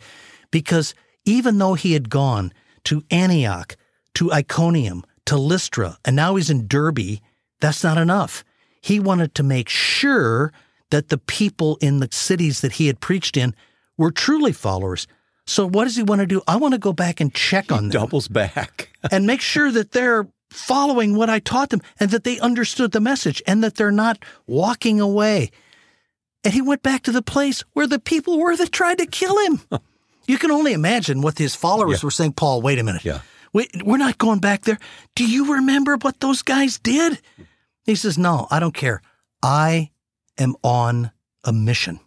because 0.50 0.94
even 1.28 1.58
though 1.58 1.74
he 1.74 1.92
had 1.92 2.08
gone 2.08 2.52
to 2.84 3.04
Antioch, 3.10 3.76
to 4.14 4.32
Iconium, 4.32 5.04
to 5.26 5.36
Lystra, 5.36 5.98
and 6.04 6.16
now 6.16 6.36
he's 6.36 6.48
in 6.48 6.66
Derbe, 6.66 7.20
that's 7.60 7.84
not 7.84 7.98
enough. 7.98 8.44
He 8.80 8.98
wanted 8.98 9.34
to 9.34 9.42
make 9.42 9.68
sure 9.68 10.52
that 10.90 11.10
the 11.10 11.18
people 11.18 11.76
in 11.82 12.00
the 12.00 12.08
cities 12.10 12.62
that 12.62 12.72
he 12.72 12.86
had 12.86 13.00
preached 13.00 13.36
in 13.36 13.54
were 13.98 14.10
truly 14.10 14.52
followers. 14.52 15.06
So 15.46 15.68
what 15.68 15.84
does 15.84 15.96
he 15.96 16.02
want 16.02 16.20
to 16.20 16.26
do? 16.26 16.40
I 16.48 16.56
want 16.56 16.72
to 16.72 16.78
go 16.78 16.94
back 16.94 17.20
and 17.20 17.34
check 17.34 17.70
on 17.70 17.88
them 17.88 18.00
Doubles 18.00 18.28
back. 18.28 18.90
and 19.10 19.26
make 19.26 19.42
sure 19.42 19.70
that 19.70 19.92
they're 19.92 20.26
following 20.50 21.14
what 21.14 21.28
I 21.28 21.40
taught 21.40 21.68
them 21.68 21.82
and 22.00 22.10
that 22.10 22.24
they 22.24 22.40
understood 22.40 22.92
the 22.92 23.00
message 23.00 23.42
and 23.46 23.62
that 23.62 23.74
they're 23.74 23.90
not 23.90 24.24
walking 24.46 24.98
away. 24.98 25.50
And 26.42 26.54
he 26.54 26.62
went 26.62 26.82
back 26.82 27.02
to 27.02 27.12
the 27.12 27.20
place 27.20 27.62
where 27.74 27.86
the 27.86 27.98
people 27.98 28.38
were 28.38 28.56
that 28.56 28.72
tried 28.72 28.98
to 28.98 29.06
kill 29.06 29.36
him. 29.44 29.60
you 30.28 30.38
can 30.38 30.52
only 30.52 30.74
imagine 30.74 31.22
what 31.22 31.38
his 31.38 31.56
followers 31.56 32.04
were 32.04 32.10
saying. 32.12 32.34
Paul, 32.34 32.62
wait 32.62 32.78
a 32.78 32.84
minute. 32.84 33.04
Yeah. 33.04 33.22
Wait, 33.52 33.82
we're 33.82 33.96
not 33.96 34.18
going 34.18 34.38
back 34.38 34.62
there. 34.62 34.78
Do 35.16 35.28
you 35.28 35.54
remember 35.54 35.96
what 35.96 36.20
those 36.20 36.42
guys 36.42 36.78
did? 36.78 37.20
He 37.84 37.94
says, 37.94 38.18
No, 38.18 38.46
I 38.50 38.60
don't 38.60 38.74
care. 38.74 39.00
I 39.42 39.90
am 40.36 40.54
on 40.62 41.10
a 41.44 41.52
mission. 41.52 41.98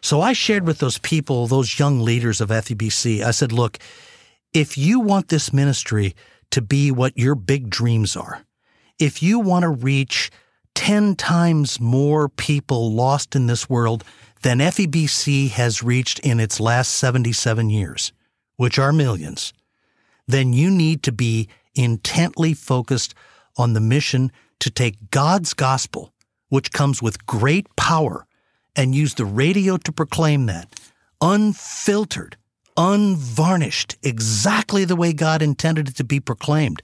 So 0.00 0.22
I 0.22 0.32
shared 0.32 0.66
with 0.66 0.78
those 0.78 0.96
people, 0.98 1.46
those 1.46 1.78
young 1.78 2.00
leaders 2.00 2.40
of 2.40 2.48
FEBC, 2.48 3.22
I 3.22 3.30
said, 3.30 3.52
Look, 3.52 3.78
if 4.54 4.78
you 4.78 4.98
want 4.98 5.28
this 5.28 5.52
ministry 5.52 6.16
to 6.50 6.62
be 6.62 6.90
what 6.90 7.16
your 7.18 7.34
big 7.34 7.68
dreams 7.68 8.16
are, 8.16 8.44
if 8.98 9.22
you 9.22 9.38
want 9.38 9.64
to 9.64 9.68
reach 9.68 10.30
10 10.74 11.14
times 11.16 11.78
more 11.78 12.28
people 12.28 12.92
lost 12.92 13.36
in 13.36 13.46
this 13.46 13.68
world 13.68 14.02
than 14.42 14.58
FEBC 14.58 15.50
has 15.50 15.82
reached 15.82 16.18
in 16.20 16.40
its 16.40 16.60
last 16.60 16.92
77 16.92 17.70
years, 17.70 18.12
which 18.56 18.78
are 18.78 18.92
millions, 18.92 19.52
then 20.26 20.52
you 20.52 20.70
need 20.70 21.02
to 21.02 21.12
be 21.12 21.48
intently 21.74 22.54
focused 22.54 23.14
on 23.56 23.72
the 23.72 23.80
mission 23.80 24.32
to 24.60 24.70
take 24.70 25.10
God's 25.10 25.54
gospel, 25.54 26.12
which 26.48 26.72
comes 26.72 27.02
with 27.02 27.26
great 27.26 27.66
power, 27.76 28.26
and 28.76 28.94
use 28.94 29.14
the 29.14 29.24
radio 29.24 29.76
to 29.76 29.92
proclaim 29.92 30.46
that, 30.46 30.78
unfiltered, 31.20 32.36
unvarnished, 32.76 33.96
exactly 34.02 34.84
the 34.84 34.96
way 34.96 35.12
God 35.12 35.42
intended 35.42 35.88
it 35.88 35.96
to 35.96 36.04
be 36.04 36.20
proclaimed, 36.20 36.80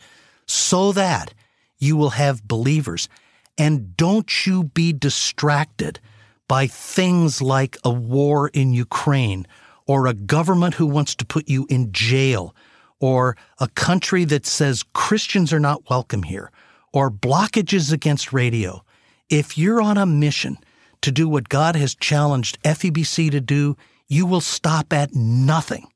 so 0.46 0.92
that 0.92 1.32
you 1.78 1.96
will 1.96 2.10
have 2.10 2.46
believers. 2.46 3.08
And 3.56 3.96
don't 3.96 4.46
you 4.46 4.64
be 4.64 4.92
distracted 4.92 6.00
by 6.48 6.66
things 6.66 7.42
like 7.42 7.76
a 7.84 7.90
war 7.90 8.48
in 8.48 8.72
Ukraine 8.72 9.46
or 9.86 10.06
a 10.06 10.14
government 10.14 10.74
who 10.74 10.86
wants 10.86 11.14
to 11.16 11.26
put 11.26 11.48
you 11.48 11.66
in 11.68 11.92
jail 11.92 12.54
or 13.00 13.36
a 13.58 13.68
country 13.68 14.24
that 14.24 14.46
says 14.46 14.84
Christians 14.94 15.52
are 15.52 15.60
not 15.60 15.88
welcome 15.90 16.22
here 16.22 16.50
or 16.92 17.10
blockages 17.10 17.92
against 17.92 18.32
radio. 18.32 18.82
If 19.28 19.58
you're 19.58 19.82
on 19.82 19.98
a 19.98 20.06
mission 20.06 20.58
to 21.02 21.12
do 21.12 21.28
what 21.28 21.48
God 21.48 21.76
has 21.76 21.94
challenged 21.94 22.62
FEBC 22.62 23.30
to 23.30 23.40
do, 23.40 23.76
you 24.08 24.24
will 24.24 24.40
stop 24.40 24.92
at 24.92 25.14
nothing. 25.14 25.88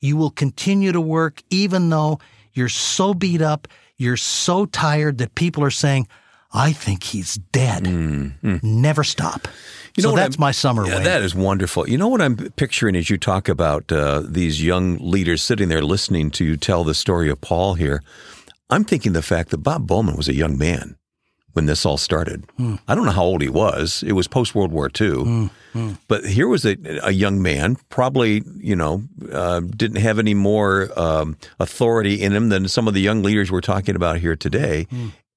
You 0.00 0.16
will 0.16 0.30
continue 0.30 0.92
to 0.92 1.00
work 1.00 1.42
even 1.50 1.90
though 1.90 2.20
you're 2.52 2.68
so 2.68 3.12
beat 3.12 3.42
up, 3.42 3.68
you're 3.96 4.16
so 4.16 4.66
tired 4.66 5.18
that 5.18 5.34
people 5.34 5.62
are 5.64 5.70
saying, 5.70 6.08
I 6.52 6.72
think 6.72 7.02
he's 7.02 7.36
dead. 7.36 7.86
Hmm, 7.86 8.28
hmm. 8.40 8.56
Never 8.62 9.04
stop. 9.04 9.48
You 9.96 10.02
know 10.02 10.10
so 10.10 10.16
that's 10.16 10.36
I'm- 10.36 10.40
my 10.40 10.50
summer. 10.52 10.86
Yeah, 10.86 10.96
Wayne. 10.96 11.04
that 11.04 11.22
is 11.22 11.34
wonderful. 11.34 11.88
You 11.88 11.96
know 11.98 12.08
what 12.08 12.20
I'm 12.20 12.36
picturing 12.36 12.96
as 12.96 13.08
you 13.10 13.16
talk 13.18 13.48
about 13.48 13.90
uh, 13.90 14.22
these 14.26 14.62
young 14.62 14.98
leaders 14.98 15.42
sitting 15.42 15.68
there 15.68 15.82
listening 15.82 16.30
to 16.32 16.44
you 16.44 16.56
tell 16.56 16.84
the 16.84 16.94
story 16.94 17.30
of 17.30 17.40
Paul 17.40 17.74
here. 17.74 18.02
I'm 18.68 18.84
thinking 18.84 19.12
the 19.12 19.22
fact 19.22 19.50
that 19.50 19.58
Bob 19.58 19.86
Bowman 19.86 20.16
was 20.16 20.28
a 20.28 20.34
young 20.34 20.58
man 20.58 20.96
when 21.52 21.64
this 21.66 21.86
all 21.86 21.96
started. 21.96 22.44
I 22.58 22.94
don't 22.94 23.06
know 23.06 23.12
how 23.12 23.24
old 23.24 23.40
he 23.40 23.48
was. 23.48 24.02
It 24.06 24.12
was 24.12 24.28
post 24.28 24.54
World 24.54 24.72
War 24.72 24.90
II. 25.00 25.48
But 26.08 26.26
here 26.26 26.48
was 26.48 26.66
a, 26.66 26.76
a 27.02 27.12
young 27.12 27.40
man, 27.40 27.76
probably, 27.88 28.42
you 28.58 28.76
know, 28.76 29.02
uh, 29.32 29.60
didn't 29.60 30.00
have 30.02 30.18
any 30.18 30.34
more 30.34 30.90
um, 30.98 31.36
authority 31.58 32.20
in 32.20 32.32
him 32.34 32.48
than 32.50 32.68
some 32.68 32.88
of 32.88 32.92
the 32.94 33.00
young 33.00 33.22
leaders 33.22 33.50
we're 33.50 33.60
talking 33.62 33.96
about 33.96 34.18
here 34.18 34.36
today. 34.36 34.86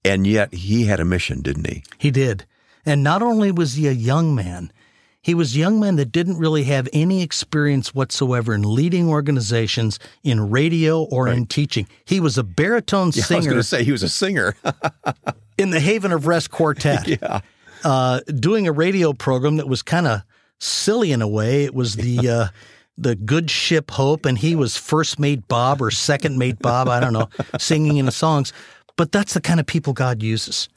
And 0.04 0.26
yet 0.28 0.54
he 0.54 0.86
had 0.86 1.00
a 1.00 1.06
mission, 1.06 1.42
didn't 1.42 1.68
he? 1.68 1.84
He 1.98 2.12
did. 2.12 2.46
And 2.86 3.04
not 3.04 3.22
only 3.22 3.52
was 3.52 3.74
he 3.74 3.88
a 3.88 3.92
young 3.92 4.34
man, 4.36 4.72
he 5.22 5.34
was 5.34 5.56
a 5.56 5.60
young 5.60 5.80
man 5.80 5.98
that 5.98 6.12
didn't 6.12 6.38
really 6.38 6.64
have 6.64 6.88
any 6.94 7.22
experience 7.22 7.94
whatsoever 7.94 8.54
in 8.54 8.64
leading 8.64 9.10
organizations, 9.10 10.00
in 10.24 10.50
radio, 10.50 11.04
or 11.04 11.28
in 11.28 11.46
teaching. 11.46 11.88
He 12.06 12.20
was 12.20 12.38
a 12.38 12.44
baritone 12.44 13.12
singer. 13.12 13.36
I 13.36 13.38
was 13.38 13.46
going 13.48 13.58
to 13.58 13.64
say 13.64 13.84
he 13.84 13.92
was 13.92 14.04
a 14.04 14.10
singer. 14.10 14.56
in 15.58 15.72
the 15.72 15.80
Haven 15.80 16.14
of 16.14 16.26
Rest 16.26 16.52
Quartet. 16.52 17.08
yeah. 17.22 17.42
uh, 17.84 18.22
doing 18.22 18.68
a 18.68 18.72
radio 18.72 19.12
program 19.12 19.58
that 19.58 19.68
was 19.68 19.82
kind 19.82 20.08
of 20.08 20.22
silly 20.60 21.12
in 21.12 21.22
a 21.22 21.28
way. 21.28 21.66
It 21.66 21.76
was 21.76 21.96
the 21.96 22.30
uh, 22.30 22.48
the 22.98 23.16
Good 23.16 23.52
Ship 23.52 23.90
Hope, 23.92 24.26
and 24.26 24.38
he 24.38 24.56
was 24.56 24.78
first 24.78 25.20
mate 25.20 25.48
Bob 25.48 25.82
or 25.82 25.92
second 25.92 26.38
mate 26.38 26.60
Bob. 26.60 26.88
I 26.88 27.00
don't 27.00 27.14
know, 27.14 27.30
singing 27.60 27.98
in 27.98 28.06
the 28.06 28.12
songs. 28.12 28.54
But 28.96 29.12
that's 29.12 29.34
the 29.34 29.42
kind 29.42 29.60
of 29.60 29.66
people 29.66 29.94
God 29.94 30.22
uses. 30.24 30.68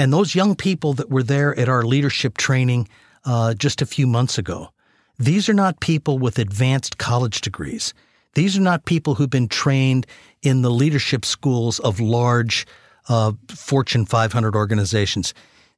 And 0.00 0.14
those 0.14 0.34
young 0.34 0.56
people 0.56 0.94
that 0.94 1.10
were 1.10 1.22
there 1.22 1.54
at 1.58 1.68
our 1.68 1.82
leadership 1.82 2.38
training 2.38 2.88
uh, 3.26 3.52
just 3.52 3.82
a 3.82 3.86
few 3.86 4.06
months 4.06 4.38
ago, 4.38 4.70
these 5.18 5.46
are 5.46 5.54
not 5.54 5.80
people 5.80 6.18
with 6.18 6.38
advanced 6.38 6.96
college 6.96 7.42
degrees. 7.42 7.92
These 8.32 8.56
are 8.56 8.62
not 8.62 8.86
people 8.86 9.16
who've 9.16 9.28
been 9.28 9.46
trained 9.46 10.06
in 10.40 10.62
the 10.62 10.70
leadership 10.70 11.26
schools 11.26 11.80
of 11.80 12.00
large 12.00 12.66
uh, 13.10 13.32
Fortune 13.48 14.06
500 14.06 14.56
organizations. 14.56 15.34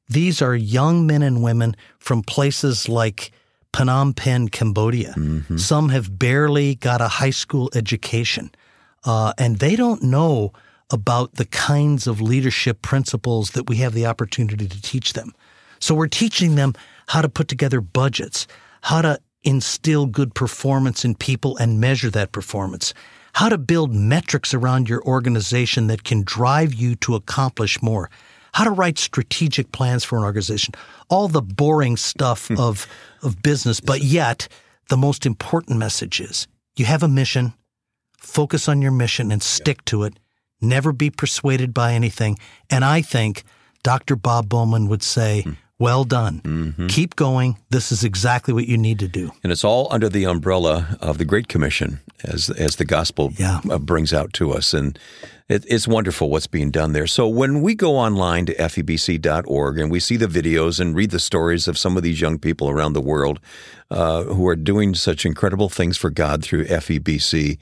These 0.07 0.41
are 0.41 0.55
young 0.55 1.05
men 1.05 1.21
and 1.21 1.43
women 1.43 1.75
from 1.99 2.23
places 2.23 2.87
like 2.87 3.33
Phnom 3.73 4.15
Penh, 4.15 4.47
Cambodia. 4.47 5.15
Some 5.57 5.89
have 5.89 6.17
barely 6.17 6.75
got 6.75 7.01
a 7.01 7.09
high 7.09 7.31
school 7.31 7.69
education, 7.75 8.51
uh, 9.03 9.33
and 9.37 9.59
they 9.59 9.75
don't 9.75 10.01
know 10.01 10.53
about 10.89 11.35
the 11.35 11.45
kinds 11.45 12.07
of 12.07 12.21
leadership 12.21 12.81
principles 12.81 13.51
that 13.51 13.67
we 13.67 13.77
have 13.77 13.93
the 13.93 14.05
opportunity 14.05 14.67
to 14.67 14.81
teach 14.81 15.13
them. 15.13 15.33
So 15.79 15.95
we're 15.95 16.07
teaching 16.07 16.55
them 16.55 16.73
how 17.07 17.21
to 17.21 17.29
put 17.29 17.47
together 17.47 17.81
budgets, 17.81 18.47
how 18.81 19.01
to 19.01 19.19
instill 19.43 20.05
good 20.05 20.33
performance 20.33 21.03
in 21.03 21.15
people 21.15 21.57
and 21.57 21.81
measure 21.81 22.09
that 22.11 22.31
performance, 22.31 22.93
how 23.33 23.49
to 23.49 23.57
build 23.57 23.93
metrics 23.93 24.53
around 24.53 24.87
your 24.87 25.03
organization 25.03 25.87
that 25.87 26.03
can 26.03 26.23
drive 26.23 26.73
you 26.73 26.95
to 26.95 27.15
accomplish 27.15 27.81
more, 27.81 28.09
how 28.53 28.63
to 28.63 28.71
write 28.71 28.97
strategic 28.97 29.71
plans 29.71 30.03
for 30.03 30.17
an 30.17 30.23
organization, 30.23 30.73
all 31.09 31.27
the 31.27 31.41
boring 31.41 31.97
stuff 31.97 32.47
hmm. 32.47 32.59
of, 32.59 32.87
of 33.21 33.41
business. 33.41 33.79
But 33.79 34.01
yet, 34.01 34.47
the 34.89 34.97
most 34.97 35.25
important 35.25 35.79
message 35.79 36.21
is 36.21 36.47
you 36.75 36.85
have 36.85 37.03
a 37.03 37.07
mission, 37.07 37.53
focus 38.17 38.69
on 38.69 38.81
your 38.81 38.91
mission 38.91 39.31
and 39.31 39.41
stick 39.41 39.83
to 39.85 40.03
it. 40.03 40.17
Never 40.63 40.91
be 40.93 41.09
persuaded 41.09 41.73
by 41.73 41.93
anything. 41.93 42.39
And 42.69 42.83
I 42.85 43.01
think 43.01 43.43
Dr. 43.83 44.15
Bob 44.15 44.47
Bowman 44.49 44.87
would 44.87 45.03
say, 45.03 45.45
well 45.77 46.05
done. 46.05 46.87
Keep 46.89 47.15
going. 47.17 47.57
This 47.69 47.91
is 47.91 48.03
exactly 48.05 48.53
what 48.53 48.67
you 48.67 48.77
need 48.77 48.99
to 48.99 49.07
do. 49.09 49.31
And 49.43 49.51
it's 49.51 49.65
all 49.65 49.87
under 49.91 50.07
the 50.07 50.23
umbrella 50.25 50.97
of 51.01 51.17
the 51.17 51.25
Great 51.25 51.47
Commission 51.49 51.99
as 52.23 52.49
as 52.51 52.77
the 52.77 52.85
gospel 52.85 53.33
Yeah. 53.37 53.59
uh, 53.69 53.79
brings 53.79 54.13
out 54.13 54.31
to 54.33 54.51
us. 54.53 54.73
And 54.73 54.97
it, 55.49 55.65
it's 55.67 55.85
wonderful 55.87 56.29
what's 56.29 56.47
being 56.47 56.71
done 56.71 56.93
there. 56.93 57.07
So 57.07 57.27
when 57.27 57.61
we 57.61 57.75
go 57.75 57.97
online 57.97 58.45
to 58.45 58.55
febc.org 58.55 59.77
and 59.79 59.91
we 59.91 59.99
see 59.99 60.15
the 60.15 60.27
videos 60.27 60.79
and 60.79 60.95
read 60.95 61.11
the 61.11 61.19
stories 61.19 61.67
of 61.67 61.77
some 61.77 61.97
of 61.97 62.03
these 62.03 62.21
young 62.21 62.39
people 62.39 62.69
around 62.69 62.93
the 62.93 63.01
world 63.01 63.41
uh, 63.91 64.23
who 64.23 64.47
are 64.47 64.55
doing 64.55 64.95
such 64.95 65.25
incredible 65.25 65.67
things 65.67 65.97
for 65.97 66.09
God 66.09 66.43
through 66.43 66.65
FEBC, 66.65 67.57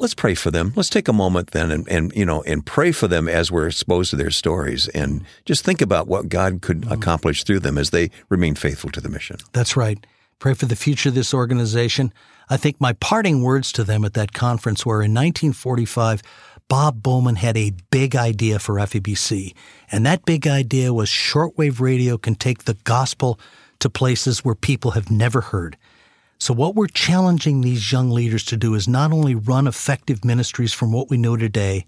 let's 0.00 0.14
pray 0.14 0.34
for 0.34 0.50
them. 0.50 0.72
Let's 0.74 0.88
take 0.88 1.06
a 1.06 1.12
moment 1.12 1.52
then 1.52 1.70
and, 1.70 1.88
and 1.88 2.12
you 2.16 2.24
know 2.24 2.42
and 2.42 2.66
pray 2.66 2.90
for 2.90 3.06
them 3.06 3.28
as 3.28 3.52
we're 3.52 3.68
exposed 3.68 4.10
to 4.10 4.16
their 4.16 4.30
stories 4.30 4.88
and 4.88 5.24
just 5.44 5.64
think 5.64 5.80
about 5.80 6.08
what 6.08 6.28
God 6.28 6.62
could 6.62 6.80
mm-hmm. 6.80 6.92
accomplish 6.92 7.44
through 7.44 7.60
them 7.60 7.78
as 7.78 7.90
they 7.90 8.10
remain 8.28 8.56
faithful 8.56 8.90
to 8.90 9.00
the 9.00 9.08
mission. 9.08 9.36
That's 9.52 9.76
right. 9.76 10.04
Pray 10.40 10.54
for 10.54 10.66
the 10.66 10.76
future 10.76 11.10
of 11.10 11.14
this 11.14 11.34
organization. 11.34 12.12
I 12.48 12.56
think 12.56 12.80
my 12.80 12.94
parting 12.94 13.42
words 13.42 13.70
to 13.72 13.84
them 13.84 14.04
at 14.04 14.14
that 14.14 14.32
conference 14.32 14.84
were 14.84 15.02
in 15.02 15.12
1945, 15.12 16.22
Bob 16.68 17.02
Bowman 17.02 17.36
had 17.36 17.56
a 17.56 17.72
big 17.90 18.16
idea 18.16 18.58
for 18.58 18.76
FEBC. 18.76 19.54
And 19.92 20.06
that 20.06 20.24
big 20.24 20.48
idea 20.48 20.94
was 20.94 21.08
shortwave 21.08 21.78
radio 21.78 22.16
can 22.16 22.34
take 22.34 22.64
the 22.64 22.74
gospel 22.84 23.38
to 23.80 23.90
places 23.90 24.44
where 24.44 24.54
people 24.54 24.92
have 24.92 25.10
never 25.10 25.42
heard. 25.42 25.76
So, 26.40 26.54
what 26.54 26.74
we're 26.74 26.88
challenging 26.88 27.60
these 27.60 27.92
young 27.92 28.10
leaders 28.10 28.44
to 28.46 28.56
do 28.56 28.74
is 28.74 28.88
not 28.88 29.12
only 29.12 29.34
run 29.34 29.66
effective 29.66 30.24
ministries 30.24 30.72
from 30.72 30.90
what 30.90 31.10
we 31.10 31.18
know 31.18 31.36
today, 31.36 31.86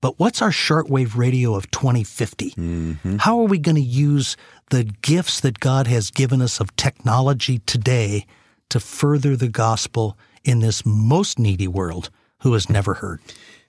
but 0.00 0.18
what's 0.18 0.42
our 0.42 0.50
shortwave 0.50 1.16
radio 1.16 1.54
of 1.54 1.70
2050? 1.70 2.50
Mm-hmm. 2.50 3.16
How 3.16 3.40
are 3.40 3.46
we 3.46 3.58
going 3.58 3.76
to 3.76 3.80
use 3.80 4.36
the 4.70 4.84
gifts 4.84 5.40
that 5.40 5.60
God 5.60 5.86
has 5.86 6.10
given 6.10 6.42
us 6.42 6.60
of 6.60 6.74
technology 6.76 7.60
today 7.60 8.26
to 8.70 8.80
further 8.80 9.36
the 9.36 9.48
gospel 9.48 10.18
in 10.44 10.60
this 10.60 10.84
most 10.84 11.38
needy 11.38 11.68
world 11.68 12.10
who 12.40 12.52
has 12.52 12.70
never 12.70 12.94
heard. 12.94 13.20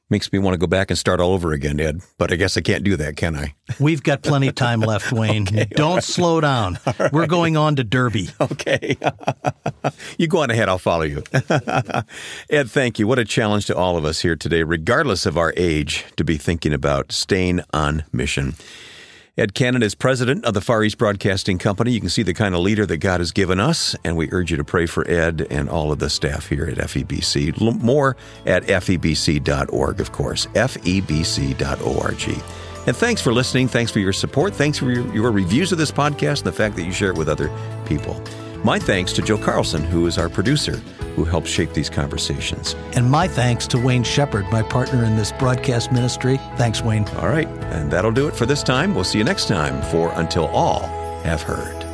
Makes 0.09 0.31
me 0.31 0.39
want 0.39 0.53
to 0.53 0.57
go 0.57 0.67
back 0.67 0.89
and 0.89 0.97
start 0.97 1.19
all 1.19 1.33
over 1.33 1.51
again, 1.51 1.81
Ed. 1.81 1.99
But 2.17 2.31
I 2.31 2.37
guess 2.37 2.55
I 2.55 2.61
can't 2.61 2.83
do 2.85 2.95
that, 2.95 3.17
can 3.17 3.35
I? 3.35 3.53
We've 3.79 4.01
got 4.01 4.21
plenty 4.21 4.47
of 4.47 4.55
time 4.55 4.79
left, 4.79 5.11
Wayne. 5.11 5.43
okay, 5.43 5.65
Don't 5.71 5.95
right. 5.95 6.03
slow 6.03 6.39
down. 6.41 6.79
Right. 6.97 7.11
We're 7.11 7.27
going 7.27 7.57
on 7.57 7.75
to 7.75 7.83
Derbe. 7.83 8.29
Okay. 8.39 8.97
you 10.17 10.27
go 10.27 10.41
on 10.41 10.49
ahead, 10.49 10.67
I'll 10.69 10.77
follow 10.79 11.03
you. 11.03 11.21
Ed, 12.49 12.71
thank 12.71 12.97
you. 12.97 13.05
What 13.07 13.19
a 13.19 13.25
challenge 13.25 13.65
to 13.67 13.75
all 13.75 13.97
of 13.97 14.05
us 14.05 14.21
here 14.21 14.35
today, 14.35 14.63
regardless 14.63 15.25
of 15.25 15.37
our 15.37 15.53
age, 15.57 16.05
to 16.15 16.23
be 16.23 16.37
thinking 16.37 16.73
about 16.73 17.11
staying 17.11 17.61
on 17.73 18.03
mission. 18.11 18.55
Ed 19.39 19.53
Cannon 19.53 19.83
is 19.83 19.93
president 19.93 20.43
of 20.45 20.55
the 20.55 20.61
Far 20.61 20.83
East 20.83 20.97
Broadcasting 20.97 21.59
Company. 21.59 21.91
You 21.91 21.99
can 21.99 22.09
see 22.09 22.23
the 22.23 22.33
kind 22.33 22.55
of 22.55 22.61
leader 22.61 22.87
that 22.87 22.97
God 22.97 23.19
has 23.19 23.31
given 23.31 23.59
us, 23.59 23.95
and 24.03 24.17
we 24.17 24.27
urge 24.31 24.49
you 24.49 24.57
to 24.57 24.63
pray 24.63 24.87
for 24.87 25.07
Ed 25.07 25.45
and 25.51 25.69
all 25.69 25.91
of 25.91 25.99
the 25.99 26.09
staff 26.09 26.49
here 26.49 26.65
at 26.65 26.79
FEBC. 26.79 27.61
More 27.79 28.17
at 28.47 28.63
febc.org, 28.63 30.01
of 30.01 30.11
course, 30.11 30.47
febc.org. 30.47 32.43
And 32.87 32.95
thanks 32.95 33.21
for 33.21 33.31
listening. 33.31 33.67
Thanks 33.67 33.91
for 33.91 33.99
your 33.99 34.13
support. 34.13 34.55
Thanks 34.55 34.79
for 34.79 34.89
your, 34.89 35.13
your 35.13 35.31
reviews 35.31 35.71
of 35.71 35.77
this 35.77 35.91
podcast 35.91 36.39
and 36.39 36.47
the 36.47 36.51
fact 36.51 36.75
that 36.75 36.85
you 36.85 36.91
share 36.91 37.11
it 37.11 37.17
with 37.17 37.29
other 37.29 37.51
people. 37.85 38.19
My 38.63 38.79
thanks 38.79 39.13
to 39.13 39.21
Joe 39.21 39.37
Carlson, 39.37 39.83
who 39.83 40.07
is 40.07 40.17
our 40.17 40.29
producer 40.29 40.81
who 41.17 41.25
helped 41.25 41.47
shape 41.47 41.73
these 41.73 41.89
conversations. 41.89 42.75
And 42.93 43.09
my 43.09 43.27
thanks 43.27 43.65
to 43.67 43.79
Wayne 43.79 44.03
Shepherd, 44.03 44.45
my 44.51 44.61
partner 44.61 45.03
in 45.03 45.17
this 45.17 45.31
broadcast 45.31 45.91
ministry. 45.91 46.37
Thanks, 46.57 46.83
Wayne. 46.83 47.07
All 47.17 47.27
right. 47.27 47.47
And 47.73 47.89
that'll 47.89 48.11
do 48.11 48.27
it 48.27 48.35
for 48.35 48.45
this 48.45 48.61
time. 48.61 48.93
We'll 48.93 49.03
see 49.03 49.17
you 49.17 49.23
next 49.23 49.47
time 49.47 49.81
for 49.89 50.11
Until 50.13 50.45
All 50.45 50.81
Have 51.23 51.41
Heard. 51.41 51.86